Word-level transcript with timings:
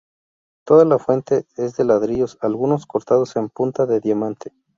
Toda 0.65 0.83
la 0.83 0.97
fuente 0.97 1.45
es 1.57 1.77
de 1.77 1.85
ladrillos, 1.85 2.39
algunos 2.41 2.87
cortados 2.87 3.35
en 3.35 3.49
punta 3.49 3.85
de 3.85 3.99
diamante. 3.99 4.51